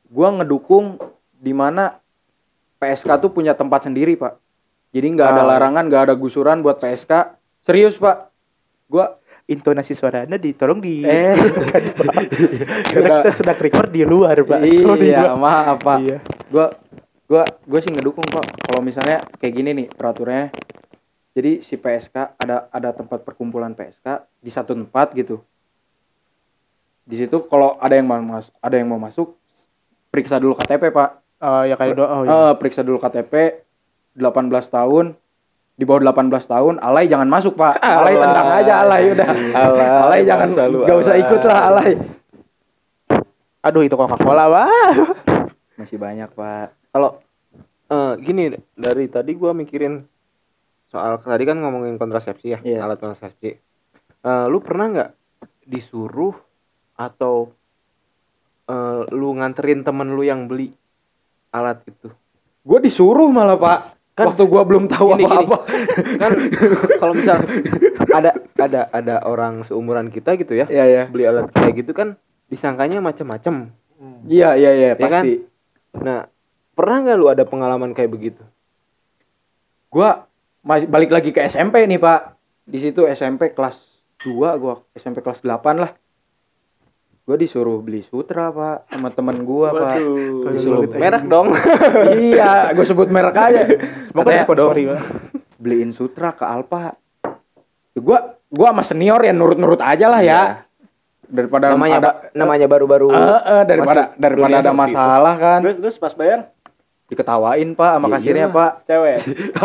[0.08, 0.96] Gua ngedukung
[1.36, 1.98] di mana
[2.82, 4.38] PSK tuh punya tempat sendiri pak.
[4.92, 7.38] Jadi nggak ada larangan, nggak ada gusuran buat PSK.
[7.62, 8.28] Serius pak.
[8.90, 11.34] Gua Intonasi suara Anda ditolong di eh
[12.94, 14.58] Karena kita sedang record di luar, Pak.
[14.62, 15.98] Iya maaf pak.
[15.98, 16.18] Iya.
[16.46, 16.70] Gua
[17.26, 18.46] gua gua sih ngedukung pak.
[18.70, 20.54] Kalau misalnya kayak gini nih peraturannya.
[21.32, 25.42] Jadi si PSK ada ada tempat perkumpulan PSK di satu tempat gitu.
[27.02, 29.34] Di situ kalau ada yang mau mas ada yang mau masuk
[30.08, 31.10] periksa dulu KTP pak.
[31.42, 32.06] Oh, ya doa.
[32.06, 32.30] Oh, iya.
[32.30, 33.58] Eh, periksa dulu KTP
[34.14, 34.22] 18
[34.68, 35.18] tahun
[35.72, 40.20] di bawah 18 tahun alay jangan masuk pak alay tendang aja alay udah Alay, alay
[40.22, 40.48] jangan
[40.84, 41.24] gak usah alay.
[41.24, 41.92] ikut lah alay
[43.62, 44.68] Aduh, itu Coca-Cola, Pak.
[45.78, 47.18] masih banyak pak Kalau
[47.88, 50.04] eh, gini dari tadi gua mikirin
[50.86, 52.84] soal tadi kan ngomongin kontrasepsi ya, Iya.
[52.84, 53.50] alat kontrasepsi.
[54.22, 55.10] Eh, lu pernah nggak
[55.64, 56.36] disuruh
[56.94, 57.50] atau
[58.64, 60.72] eh, lu nganterin temen lu yang beli
[61.50, 62.08] alat itu?
[62.62, 63.78] gue disuruh malah pak
[64.12, 65.32] Kan- waktu gua belum tahu Gini, gini.
[65.40, 65.56] apa-apa
[66.20, 66.32] Kan
[66.96, 67.40] kalau misal
[68.12, 71.02] ada ada ada orang seumuran kita gitu ya, Iya iya.
[71.08, 73.72] beli alat kayak gitu kan disangkanya macam-macam.
[74.28, 75.24] Iya iya iya Ya kan?
[75.24, 75.40] pasti.
[75.96, 76.28] Nah,
[76.72, 78.44] pernah nggak lu ada pengalaman kayak begitu?
[79.88, 80.28] Gua
[80.60, 85.40] masih balik lagi ke SMP nih pak di situ SMP kelas 2 gua SMP kelas
[85.40, 85.90] 8 lah
[87.32, 89.96] gua disuruh beli sutra pak sama teman gua pak.
[90.52, 91.48] Disuruh merek dong.
[92.22, 93.64] Iya gue sebut merek aja.
[94.04, 95.00] Semoga sorry, Pak.
[95.56, 96.92] beliin sutra ke Alfa
[97.94, 100.60] gua gua sama senior ya nurut-nurut aja lah ya.
[101.24, 103.16] Daripada namanya ada ba- namanya baru-baru Eh,
[103.48, 105.64] eh, daripada daripada ada masalah kan.
[105.64, 106.52] Terus terus pas bayar?
[107.08, 108.52] Diketawain pak sama Ya kasirnya iyalah.
[108.54, 108.72] pak.
[108.84, 109.16] Cewek.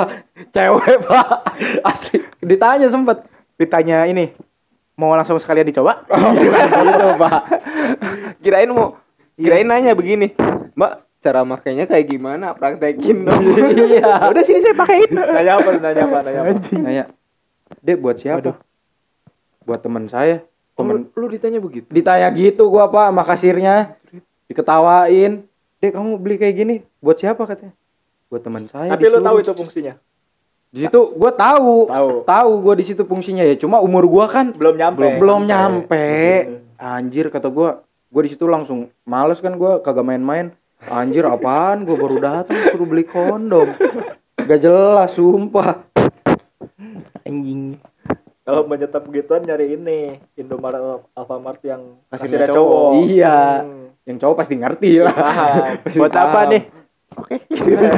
[0.55, 1.27] cewek pak.
[1.83, 2.17] Asli.
[2.39, 3.27] Ditanya sempet.
[3.57, 4.31] Ditanya ini,
[4.97, 6.01] mau langsung sekalian dicoba?
[6.89, 7.33] gitu pak
[8.41, 8.97] kirain mau
[9.37, 10.33] kirain nanya begini
[10.73, 13.41] mbak cara makainya kayak gimana praktekin dong
[13.93, 15.09] iya Udah sini saya pakein.
[15.13, 15.69] nanya apa?
[15.77, 16.17] Nanya apa?
[16.25, 16.51] Nanya apa?
[16.77, 17.03] nanya
[17.81, 18.57] dek buat siapa
[19.61, 20.41] buat teman saya
[20.73, 23.75] temen lu ditanya begitu ditanya gitu gua pak sama kasirnya
[24.47, 25.43] diketawain
[25.77, 27.73] dek kamu beli kayak gini buat siapa katanya
[28.29, 29.93] buat teman saya Tapi lu disuruh." tahu itu fungsinya?
[30.67, 32.11] Di situ gua tahu Tahu.
[32.23, 34.99] tahu gua di situ fungsinya ya cuma umur gua kan Belum nyampe.
[34.99, 36.05] belum belum nyampe
[36.75, 40.51] anjir kata gua gua di situ langsung males kan gua kagak main-main
[40.85, 43.71] anjir apaan gua baru datang suruh beli kondom
[44.37, 45.87] gak jelas sumpah
[47.23, 47.75] Anjing.
[48.41, 49.99] Kalau menyetap begituan nyari ini
[50.33, 50.79] Indomaret
[51.11, 52.55] Alfamart yang kasirnya cowok.
[52.55, 52.91] cowok.
[53.03, 53.91] iya Hmm.
[54.05, 55.63] yang cowok pasti ngerti lah Paham.
[55.83, 56.61] Pasti Buat apa nih?
[57.17, 57.35] Oke.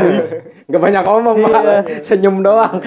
[0.72, 1.64] Gak banyak ngomong pak
[2.06, 2.80] senyum doang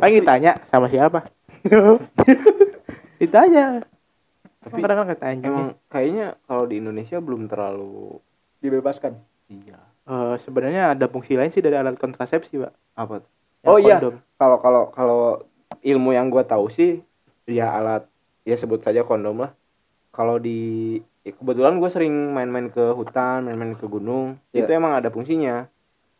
[0.00, 1.24] Paling ditanya sama siapa?
[3.20, 3.84] ditanya.
[4.60, 5.48] Tapi kadang-kadang kata anjing.
[5.52, 8.20] emang kayaknya kalau di Indonesia belum terlalu
[8.60, 9.16] Dibebaskan.
[9.48, 9.80] iya
[10.10, 12.72] Eh, sebenarnya ada fungsi lain sih dari alat kontrasepsi, Pak.
[12.98, 13.30] apa tuh?
[13.62, 14.16] Yang oh iya kondom.
[14.34, 15.20] kalau kalau kalau
[15.84, 16.98] ilmu yang gua tahu sih
[17.46, 18.08] ya alat
[18.42, 19.52] ya sebut saja kondom lah
[20.10, 24.64] kalau di ya kebetulan gue sering main-main ke hutan main-main ke gunung Iya.
[24.64, 25.68] itu emang ada fungsinya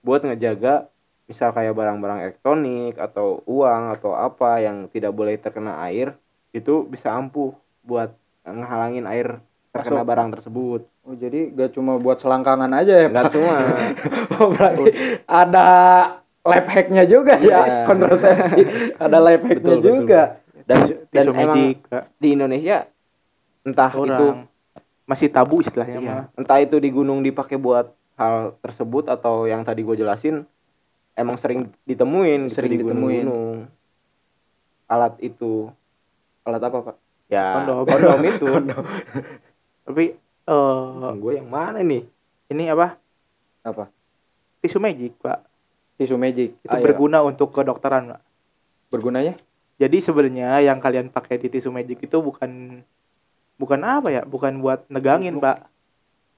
[0.00, 0.88] buat ngejaga
[1.24, 6.12] misal kayak barang-barang elektronik atau uang atau apa yang tidak boleh terkena air
[6.50, 8.10] itu bisa ampuh buat
[8.42, 9.38] ngehalangin air
[9.70, 10.08] terkena Masuk.
[10.10, 13.56] barang tersebut oh jadi gak cuma buat selangkangan aja ya pak cuma
[14.36, 14.84] oh, berarti
[15.24, 15.66] ada
[16.42, 17.86] life hacknya juga ya Iya.
[17.86, 18.60] kontrasepsi
[18.98, 19.92] ada life hacknya Betul, betul.
[20.02, 20.22] juga
[20.66, 21.56] dan dan emang
[22.18, 22.90] di Indonesia
[23.62, 24.26] entah Orang itu
[25.10, 26.06] masih tabu istilahnya Iya.
[26.06, 26.22] mah.
[26.36, 30.46] Entah itu di gunung dipakai buat hal tersebut atau yang tadi gue jelasin
[31.12, 33.26] emang sering ditemuin gitu Sering di ditemuin.
[33.26, 33.58] gunung-gunung.
[34.86, 35.66] Alat itu
[36.42, 36.96] alat apa pak
[37.26, 37.82] ya Kondom.
[37.90, 38.46] kondom itu.
[39.82, 40.04] Tapi
[40.46, 42.06] eh gue yang mana nih?
[42.48, 42.98] ini apa?
[43.60, 43.86] apa
[44.58, 45.40] Tisu magic, Pak.
[45.96, 46.82] tisu magic Itu Ayo.
[46.82, 48.20] berguna untuk kedokteran, Pak.
[48.88, 49.32] bergunanya
[49.76, 52.82] Jadi sebenarnya yang kalian pakai di tisu magic itu bukan
[53.60, 54.22] bukan apa ya?
[54.24, 55.68] Bukan buat negangin, Pak.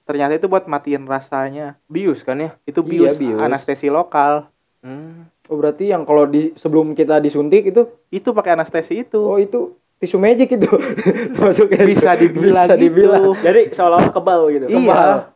[0.02, 1.78] Ternyata itu buat matiin rasanya.
[1.86, 2.50] Bius kan ya?
[2.66, 3.38] Itu Iya, bius, bius.
[3.38, 4.50] anestesi lokal.
[4.82, 5.30] Hmm.
[5.46, 9.22] oh berarti yang kalau di sebelum kita disuntik itu Itu pakai anestesi itu.
[9.22, 10.66] oh itu tisu magic itu
[11.38, 12.82] masuknya bisa dibilang bisa gitu.
[12.82, 14.66] dibilang Jadi seolah-olah kebal gitu.
[14.66, 15.30] Iya.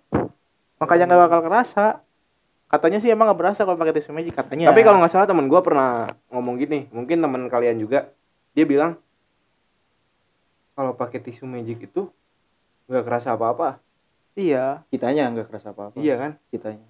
[0.77, 1.87] Makanya nggak bakal kerasa.
[2.67, 4.75] Katanya sih emang nggak berasa kalau pakai tisu magic katanya.
[4.75, 8.11] Tapi kalau nggak salah temen gue pernah ngomong gini, mungkin teman kalian juga,
[8.51, 8.99] dia bilang
[10.77, 12.13] kalau pakai tisu magic itu
[12.87, 13.81] nggak kerasa apa-apa.
[14.33, 16.31] iya, kitanya nggak kerasa apa apa Iya kan?
[16.47, 16.85] kitanya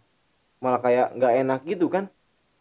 [0.58, 2.10] Malah kayak nggak enak gitu kan?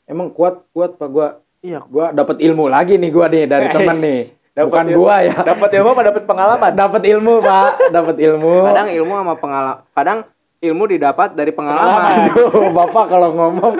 [0.06, 1.28] emang kuat kuat pak gua
[1.60, 1.82] iya.
[1.84, 4.22] gua dapat ilmu lagi nih gua nih dari teman nih
[4.56, 4.98] Dapat bukan ilmu.
[5.02, 6.72] gua ya Dapat ilmu apa dapat pengalaman?
[6.72, 10.20] dapat ilmu pak dapat ilmu Kadang ilmu sama pengalaman, kadang
[10.62, 12.32] ilmu didapat dari pengalaman.
[12.32, 13.74] Aduh, bapak kalau ngomong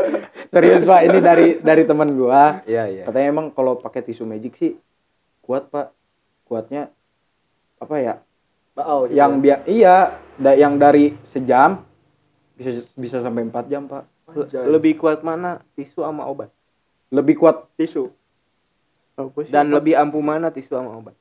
[0.48, 3.04] serius pak ini dari dari teman gua Iya iya.
[3.06, 4.74] katanya emang kalau pakai tisu magic sih
[5.40, 5.94] kuat pak
[6.44, 6.90] kuatnya
[7.78, 8.16] apa ya
[8.72, 9.16] Bau, gitu.
[9.16, 9.96] yang biar iya
[10.36, 11.80] da- yang dari sejam
[12.54, 14.66] bisa bisa sampai 4 jam pak Anjay.
[14.66, 16.50] Lebih kuat mana tisu sama obat?
[17.08, 18.10] lebih kuat tisu.
[19.48, 21.16] Dan lebih ampuh mana tisu sama obat?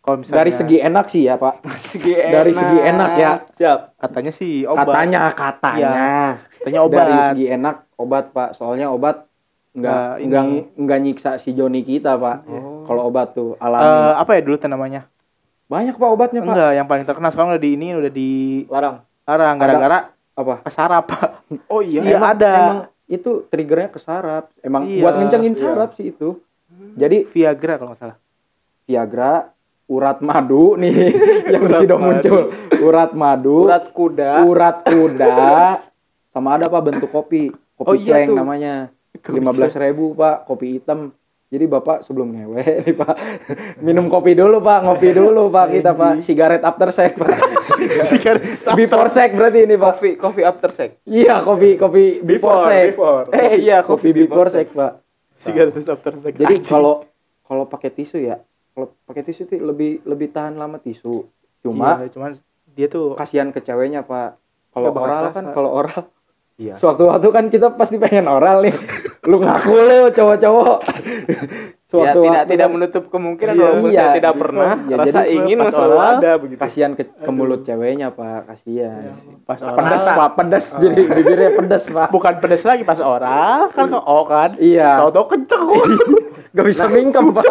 [0.00, 3.78] kalau misalnya dari segi enak sih ya pak Segi dari segi enak ya Siap.
[3.98, 4.86] katanya sih obat.
[4.86, 5.92] katanya katanya
[6.40, 6.96] Katanya obat.
[6.96, 9.28] dari segi enak obat pak soalnya obat
[9.70, 10.58] Nggak nggak nggak ini.
[10.74, 12.48] nggak nyiksa si Joni kita pak
[12.82, 15.00] kalau obat tuh Eh, alami apa ya dulu namanya?
[15.70, 18.30] Banyak pak obatnya pak Enggak, yang paling terkenal sekarang udah di ini udah di
[18.66, 18.96] Larang.
[19.22, 19.98] larang gara-gara
[20.32, 21.06] apa kesarap.
[21.70, 22.02] Oh iya.
[22.02, 22.52] Iya, Emang- ada.
[22.52, 25.60] emang itu triggernya ke saraf emang Iya, buat ngencengin iya.
[25.60, 26.38] saraf sih itu
[26.94, 28.18] jadi Viagra kalau nggak salah.
[28.84, 29.50] Viagra
[29.86, 31.14] urat madu nih
[31.52, 32.42] yang sudah muncul
[32.80, 34.32] urat madu Urat kuda.
[34.44, 35.38] urat kuda
[36.28, 38.36] sama ada pak bentuk kopi kopi Oh, iya ceng tuh.
[38.36, 38.74] namanya
[39.26, 41.10] lima belas ribu pak kopi hitam
[41.50, 43.14] Jadi bapak sebelum ngewe nih pak
[43.82, 47.26] minum kopi dulu pak, ngopi dulu pak kita pak, sigaret after sex pak,
[48.78, 49.98] before sex berarti ini pak.
[49.98, 51.02] Coffee coffee after sex.
[51.10, 52.84] Iya kopi kopi before, Before, sex.
[52.94, 53.24] before.
[53.34, 55.02] Eh iya Kopi before sex pak.
[55.34, 56.32] Sigaret after sex.
[56.38, 57.02] Jadi kalau
[57.42, 58.38] kalau pakai tisu ya,
[58.70, 61.26] kalau pakai tisu tuh lebih lebih tahan lama tisu.
[61.66, 62.30] Cuma Iya, cuman
[62.78, 64.38] dia tuh kasihan ke ceweknya pak.
[64.70, 66.06] Kalau oral kan kalau oral
[66.60, 66.76] Iya.
[66.76, 68.76] Sewaktu-waktu kan kita pasti pengen oral nih.
[69.30, 70.78] Lu ngaku lu cowok-cowok.
[70.80, 70.92] Ya,
[71.32, 74.06] tidak Sewaktu-waktu tidak kan menutup kemungkinan Iya, walaupun iya.
[74.12, 76.60] tidak pernah Ya, rasa jadi ingin pas selalu oral, ada begitu.
[76.60, 79.10] kasihan ke, ke mulut ceweknya pak kasihan
[79.42, 83.98] pas pedas pak pedas jadi bibirnya pedas pak Bukan pedes lagi pas oral kan ke
[83.98, 84.50] O kan.
[84.56, 85.64] iya Tahu-tahu kenceng.
[86.54, 87.44] gak bisa mingkem pak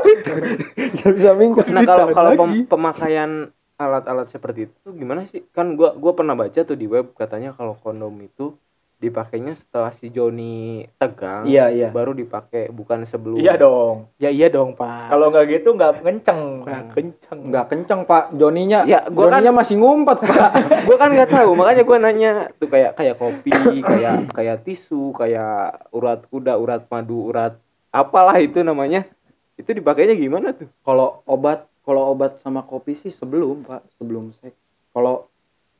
[0.95, 3.32] gak bisa mingkem Nah kalau kalau pem- pemakaian
[3.76, 5.43] alat-alat seperti itu gimana sih?
[5.50, 8.56] Kan gua gua pernah baca tuh di web katanya kalau kondom itu
[8.99, 11.47] dipakainya setelah si Joni tegang.
[11.47, 11.88] Iya, iya.
[11.88, 13.39] Baru dipakai bukan sebelum.
[13.39, 14.12] Iya dong.
[14.19, 15.07] ya iya dong, Pak.
[15.07, 16.67] Kalau nggak gitu nggak kenceng.
[16.67, 17.39] Bukan kenceng.
[17.47, 20.51] nggak kenceng pak Joninya Ya, gua kan- Joninya masih ngumpet pak
[20.88, 25.79] gua kan nggak tahu makanya gua nanya tuh kayak kayak kopi kayak kayak tisu kayak
[25.89, 27.55] urat kuda urat madu urat
[27.89, 29.07] apalah itu namanya
[29.55, 34.57] itu dipakainya gimana tuh kalau obat kalau obat sama kopi sih sebelum pak sebelum seks
[34.91, 35.25] kalau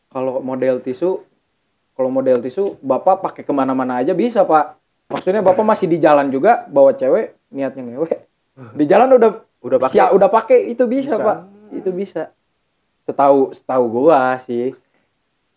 [0.08, 1.21] kalau model tisu
[2.00, 4.80] kalau model tisu bapak pakai ke mana-mana aja bisa pak.
[5.12, 8.08] Maksudnya bapak masih di jalan juga bawa cewek niatnya ngewe.
[8.72, 9.92] Di jalan udah udah pakai?
[9.92, 11.28] siap udah pakai itu bisa, Bisa.
[11.28, 11.38] pak.
[11.76, 12.32] Itu bisa.
[13.04, 14.72] Setahu setahu gua sih.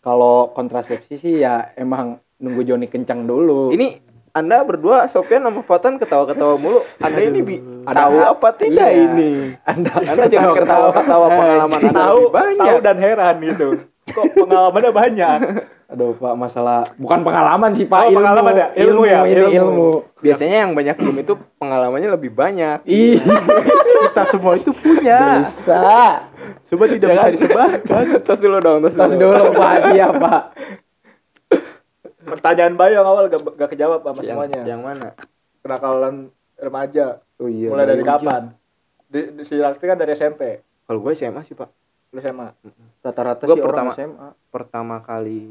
[0.02, 3.70] Kalau kontrasepsi sih ya emang nunggu Joni kencang dulu.
[3.70, 4.02] Ini
[4.34, 6.82] anda berdua Sofian sama Fatan ketawa-ketawa mulu.
[6.98, 8.98] Anda ini bi Ada- tahu apa tidak iya.
[8.98, 9.54] ini?
[9.62, 11.26] Anda anda jangan ketawa-ketawa.
[11.30, 13.68] pengalaman anda Tahu, banyak tahu dan heran gitu.
[14.10, 15.38] Kok pengalamannya banyak?
[15.92, 18.66] aduh pak masalah bukan pengalaman sih pak Oh, pengalaman ya?
[18.74, 19.18] Ilmu ya?
[19.22, 19.52] ini Ilmu.
[19.52, 23.20] ilmu, biasanya yang banyak diem itu pengalamannya lebih banyak Ih,
[24.02, 25.38] Kita semua itu punya.
[25.38, 26.24] bisa
[26.64, 28.04] Coba tidak bisa disebarkan.
[28.26, 30.42] tos dulu dong tos, tos dulu pak siap pak
[32.22, 34.60] Pertanyaan Bayu yang awal gak, gak kejawab sama yang, semuanya.
[34.64, 35.08] yang mana
[35.60, 36.14] Kenakalan
[36.56, 37.20] remaja.
[37.36, 38.42] oh iya Mulai dari kapan?
[39.04, 40.62] Di, di, si Lakti kan dari SMP.
[40.82, 41.68] kalau gue SMA sih pak
[42.14, 42.48] SMA.
[43.00, 45.42] rata-rata sih pertama- orang SMA pertama kali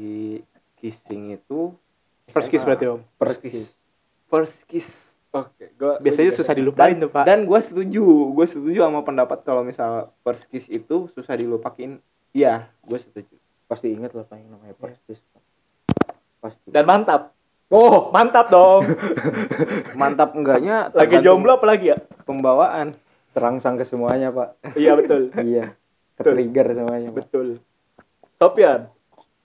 [0.76, 1.74] kissing itu
[2.24, 3.00] First kiss berarti, Om.
[3.14, 3.74] first kiss
[4.26, 4.88] first kiss
[5.30, 7.24] Oke, gua Biasanya gua susah dilupain tuh, Pak.
[7.24, 11.96] dan gue setuju gue setuju sama pendapat kalau misal first kiss itu susah dilupakin
[12.30, 13.32] iya gue setuju
[13.64, 15.42] pasti inget lah yang namanya first kiss Pak.
[16.38, 17.32] pasti Dan mantap.
[17.68, 18.84] oh Mantap dong.
[19.96, 21.98] mantap enggaknya Lagi jomblo apa lagi ya?
[22.22, 22.92] pembawaan
[23.30, 25.32] terangsang ke semuanya pak Iya betul.
[25.38, 25.72] iya
[26.24, 27.46] trigger semuanya pak betul.
[28.34, 28.80] Sopian,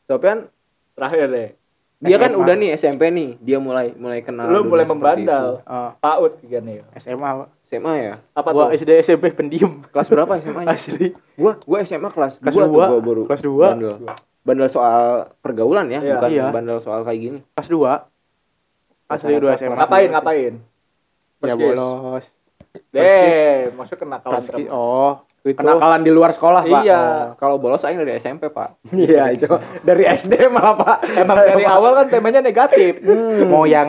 [0.03, 0.49] Sofian
[0.93, 1.49] terakhir deh.
[1.97, 2.39] dia kan SMA.
[2.39, 5.45] udah nih SMP nih dia mulai mulai kenal Lu mulai seperti membandal.
[5.63, 6.77] Ah, PAUD juga nih.
[6.95, 7.47] SMA, Pak.
[7.63, 8.77] SMA ya Apa Gua tuh?
[8.77, 9.81] SD SMP pendiam.
[9.83, 11.17] kelas berapa SMA nya Asli.
[11.33, 12.85] gua gua SMA kelas Kelas 2 tuh dua.
[12.87, 13.67] gua baru Kelas dua.
[13.71, 13.93] bandel
[14.41, 15.05] bandel soal
[15.41, 16.13] pergaulan ya Iya.
[16.15, 16.45] bukan Iya.
[16.49, 17.91] bandel soal kayak gini Kelas 2.
[19.09, 19.73] Asli dua SMA.
[19.73, 20.53] Ngapain, ngapain?
[21.39, 22.25] Ya bolos.
[22.89, 24.27] Deh, masuk remaja.
[24.69, 25.57] Oh, itu.
[25.57, 27.01] kenakalan di luar sekolah pak Iya.
[27.35, 29.47] kalau bolos aing dari SMP pak iya itu
[29.81, 32.99] dari SD malah pak Emang dari awal kan temanya negatif.
[33.43, 33.87] Mau yang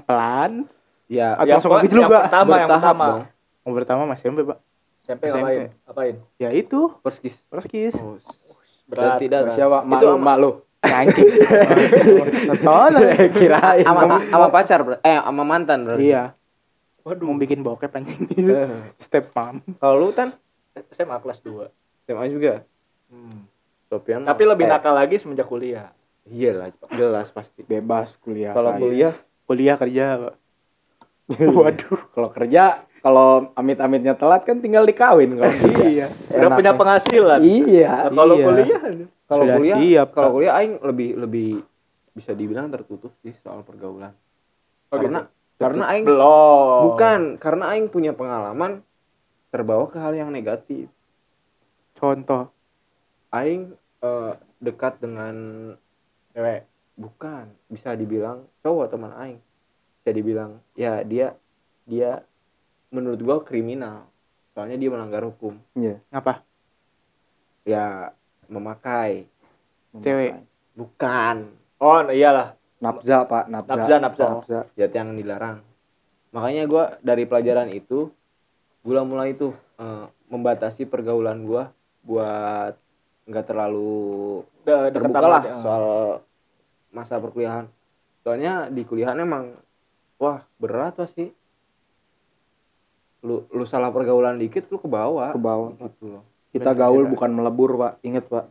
[0.00, 0.64] pelan
[1.06, 2.18] ya Atau Yang langsung gitu yang juga?
[2.22, 3.04] pertama, yang pertama.
[3.06, 3.22] dong
[3.60, 4.58] mau pertama Mas SMP, Pak.
[5.00, 5.36] SMP SMP.
[5.38, 5.68] ngapain?
[5.82, 6.14] Ngapain?
[6.36, 7.20] Ya itu, first
[7.68, 7.96] kiss.
[7.96, 8.16] oh,
[8.86, 9.16] Berat.
[9.18, 11.26] tidak siapa mak Itu lu ama- mak lu Anjing.
[12.46, 12.92] Nonton.
[13.36, 16.32] kirain sama sama pacar eh sama mantan berarti Iya.
[17.02, 18.24] Waduh, Mau bikin bokep anjing.
[18.36, 19.64] Eh, Step mom.
[19.76, 20.32] kalau lu tan
[20.88, 21.68] SMA kelas 2.
[22.04, 22.62] SMA juga
[23.08, 23.48] Hmm.
[23.86, 25.88] Sofian Tapi lebih eh, nakal lagi semenjak kuliah.
[26.24, 30.34] iya lah jelas pasti bebas kuliah kalau kuliah Kuliah kerja, Pak.
[31.56, 32.00] Waduh.
[32.10, 32.62] kalau kerja
[32.98, 35.48] kalau amit-amitnya telat kan tinggal dikawin kalau
[35.88, 36.04] Iya.
[36.36, 37.40] Udah punya penghasilan.
[37.40, 38.44] iya Nah, kalau Iya.
[38.44, 38.80] kuliah
[39.24, 41.50] kalau kuliah siap, kalau kuliah aing lebih lebih
[42.12, 44.12] bisa dibilang tertutup sih soal pergaulan
[44.88, 46.80] Oh, karena karena aing belum.
[46.84, 48.84] bukan karena aing punya pengalaman
[49.48, 50.88] terbawa ke hal yang negatif
[51.92, 52.48] Contoh.
[53.30, 55.34] aing eh, dekat dengan
[56.30, 56.62] Cewek.
[56.94, 59.40] bukan bisa dibilang cowok teman aing
[59.98, 61.34] bisa dibilang ya dia
[61.82, 62.22] dia
[62.88, 64.06] menurut gua kriminal
[64.52, 65.58] soalnya dia melanggar hukum
[66.08, 66.42] Ngapa?
[67.64, 68.10] ya
[68.46, 69.26] memakai
[69.94, 70.38] Cewek.
[70.72, 72.58] bukan Oh, iyalah.
[72.78, 74.26] nafza pak nafza Nafza, nafza.
[74.32, 74.58] nafza.
[74.72, 75.58] zat yang dilarang
[76.30, 78.10] makanya gua dari pelajaran itu
[78.88, 81.68] gua mulai tuh eh, membatasi pergaulan gua
[82.00, 82.72] buat
[83.28, 85.60] nggak terlalu Udah deket terbuka lah dia.
[85.60, 85.84] soal
[86.88, 87.68] masa perkuliahan.
[88.24, 89.52] Soalnya di kuliahan emang
[90.16, 91.28] wah berat pasti.
[93.20, 95.36] Lu lu salah pergaulan dikit lu ke bawah.
[95.36, 95.76] Ke bawah.
[95.76, 96.24] Gitu loh.
[96.48, 97.92] Kita gaul bukan melebur pak.
[98.00, 98.48] Inget pak.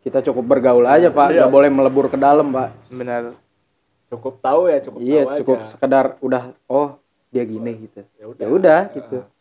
[0.00, 1.36] Kita cukup bergaul aja pak.
[1.36, 2.72] nggak boleh melebur ke dalam pak.
[2.88, 3.36] Benar
[4.06, 5.68] cukup tahu ya cukup iya tahu cukup aja.
[5.74, 6.98] sekedar udah oh
[7.36, 8.00] dia gini gitu.
[8.20, 8.80] Ya ya udah.
[8.96, 9.35] gitu